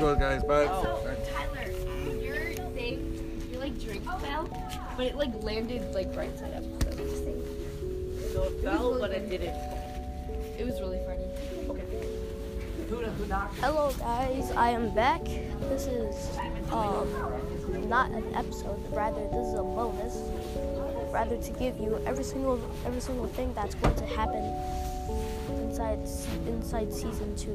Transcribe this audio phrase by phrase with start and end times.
[0.00, 0.42] goes, guys.
[0.44, 0.66] Bye.
[0.66, 1.70] So, Tyler,
[2.20, 2.36] your
[2.72, 4.48] thing, your like drink fell,
[4.96, 6.64] but it like landed like right side up.
[6.64, 7.44] So, just saying.
[8.32, 9.54] So it fell, but it didn't.
[10.58, 11.26] it was really funny.
[11.68, 12.06] Okay.
[13.60, 15.22] Hello guys, I am back.
[15.68, 16.38] This is
[16.72, 17.06] um
[17.88, 20.16] not an episode, rather this is a bonus.
[21.12, 24.42] Rather to give you every single every single thing that's going to happen
[25.62, 26.00] inside
[26.48, 27.54] inside season two.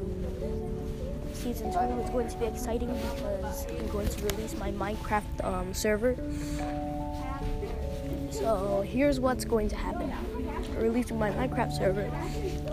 [1.42, 5.72] Season two is going to be exciting because I'm going to release my Minecraft um,
[5.74, 6.16] server.
[8.30, 10.12] So here's what's going to happen.
[10.76, 12.10] Releasing my Minecraft server,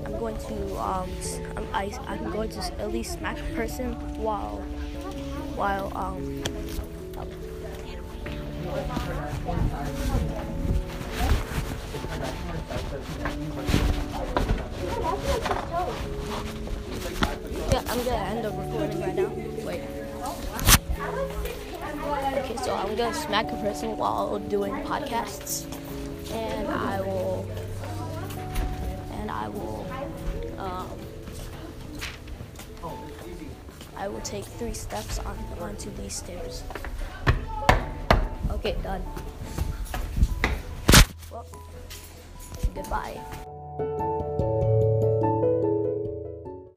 [0.05, 1.09] I'm going to um,
[1.55, 4.57] I'm, I, I'm going to at least smack a person while
[5.55, 6.43] while um.
[17.73, 19.31] Yeah, I'm gonna end up recording right now.
[19.65, 19.81] Wait.
[22.37, 25.65] Okay, so I'm gonna smack a person while doing podcasts,
[26.31, 27.47] and I will,
[29.13, 29.87] and I will,
[30.59, 30.87] um,
[33.97, 36.61] I will take three steps on onto these stairs.
[38.51, 39.01] Okay, done.
[41.31, 41.47] Well,
[42.75, 43.19] goodbye.